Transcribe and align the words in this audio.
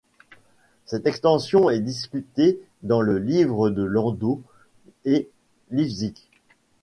Cette 0.87 1.05
extension 1.05 1.69
est 1.69 1.79
discutée 1.79 2.57
dans 2.81 3.01
le 3.01 3.19
livre 3.19 3.69
de 3.69 3.83
Landau 3.83 4.41
et 5.05 5.29
Lifshitz. 5.69 6.27